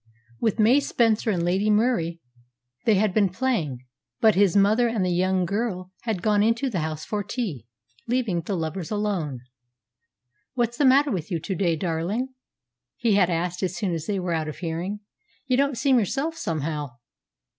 With 0.39 0.57
May 0.57 0.79
Spencer 0.79 1.29
and 1.29 1.43
Lady 1.45 1.69
Murie 1.69 2.21
they 2.85 2.95
had 2.95 3.13
been 3.13 3.29
playing; 3.29 3.85
but 4.19 4.33
his 4.33 4.57
mother 4.57 4.87
and 4.87 5.05
the 5.05 5.13
young 5.13 5.45
girl 5.45 5.91
had 6.05 6.23
gone 6.23 6.41
into 6.41 6.71
the 6.71 6.79
house 6.79 7.05
for 7.05 7.23
tea, 7.23 7.67
leaving 8.07 8.41
the 8.41 8.55
lovers 8.55 8.89
alone. 8.89 9.41
"What's 10.55 10.77
the 10.79 10.85
matter 10.85 11.11
with 11.11 11.29
you 11.29 11.39
to 11.41 11.53
day, 11.53 11.75
darling?" 11.75 12.29
he 12.97 13.13
had 13.13 13.29
asked 13.29 13.61
as 13.61 13.75
soon 13.75 13.93
as 13.93 14.07
they 14.07 14.17
were 14.19 14.33
out 14.33 14.47
of 14.47 14.57
hearing. 14.57 15.01
"You 15.45 15.55
don't 15.55 15.77
seem 15.77 15.99
yourself, 15.99 16.35
somehow." 16.35 16.93